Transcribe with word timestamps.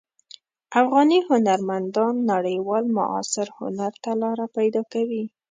افغاني 0.81 1.19
هنرمندان 1.29 2.13
نړیوال 2.31 2.85
معاصر 2.97 3.47
هنر 3.59 3.91
ته 4.03 4.11
لاره 4.21 4.45
پیدا 4.57 4.81
کوي. 4.93 5.23